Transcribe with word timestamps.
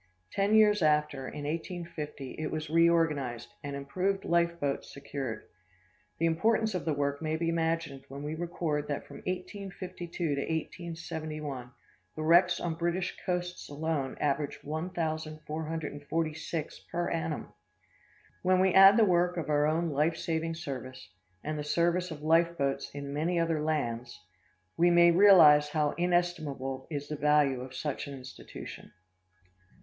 Ten 0.31 0.55
years 0.55 0.81
after, 0.81 1.27
in 1.27 1.43
1850, 1.43 2.31
it 2.39 2.49
was 2.49 2.71
reorganized, 2.71 3.49
and 3.63 3.75
improved 3.75 4.25
life 4.25 4.59
boats 4.59 4.91
secured. 4.91 5.47
The 6.17 6.25
importance 6.25 6.73
of 6.73 6.85
the 6.85 6.93
work 6.95 7.21
may 7.21 7.35
be 7.35 7.49
imagined 7.49 8.05
when 8.07 8.23
we 8.23 8.33
record 8.33 8.87
that 8.87 9.05
from 9.05 9.17
1852 9.17 10.27
to 10.33 10.41
1871, 10.41 11.69
the 12.15 12.23
wrecks 12.23 12.59
on 12.59 12.73
British 12.73 13.15
coasts 13.23 13.69
alone 13.69 14.17
averaged 14.19 14.63
one 14.63 14.89
thousand 14.89 15.41
four 15.45 15.65
hundred 15.67 15.91
and 15.93 16.03
forty 16.07 16.33
six 16.33 16.79
per 16.79 17.07
annum! 17.11 17.53
When 18.41 18.59
we 18.59 18.73
add 18.73 18.97
the 18.97 19.05
work 19.05 19.37
of 19.37 19.51
our 19.51 19.67
own 19.67 19.91
life 19.91 20.17
saving 20.17 20.55
service, 20.55 21.13
and 21.43 21.59
the 21.59 21.63
service 21.63 22.09
of 22.09 22.23
life 22.23 22.57
boats 22.57 22.89
in 22.95 23.13
many 23.13 23.39
other 23.39 23.61
lands, 23.61 24.19
we 24.75 24.89
may 24.89 25.11
realize 25.11 25.69
how 25.69 25.91
inestimable 25.91 26.87
is 26.89 27.07
the 27.07 27.15
value 27.15 27.61
of 27.61 27.75
such 27.75 28.07
an 28.07 28.15
institution. 28.15 28.85
[Illustration: 28.85 28.85
THE 28.85 28.87
LIFE 28.87 28.89
BOAT 28.89 29.67
AT 29.67 29.67
WORK. 29.67 29.77